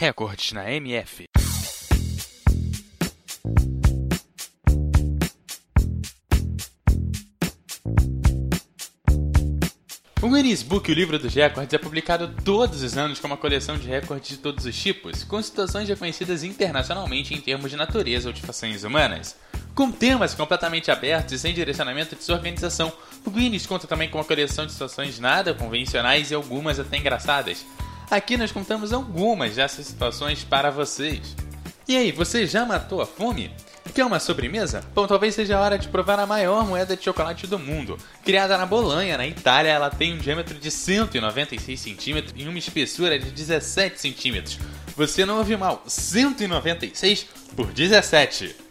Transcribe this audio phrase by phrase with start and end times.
[0.00, 1.24] Recordes na MF.
[10.22, 13.76] O Guinness Book, o livro dos recordes, é publicado todos os anos como uma coleção
[13.76, 18.32] de recordes de todos os tipos, com situações reconhecidas internacionalmente em termos de natureza ou
[18.32, 19.36] de façanhas humanas.
[19.74, 22.92] Com temas completamente abertos e sem direcionamento de sua organização,
[23.24, 27.66] o Guinness conta também com uma coleção de situações nada convencionais e algumas até engraçadas,
[28.10, 31.36] Aqui nós contamos algumas dessas situações para vocês.
[31.86, 33.50] E aí, você já matou a fome?
[33.94, 34.82] Quer uma sobremesa?
[34.94, 37.98] Bom, talvez seja a hora de provar a maior moeda de chocolate do mundo.
[38.24, 43.18] Criada na Bolonha, na Itália, ela tem um diâmetro de 196 centímetros e uma espessura
[43.18, 44.58] de 17 centímetros.
[44.96, 48.67] Você não ouviu mal, 196 por 17.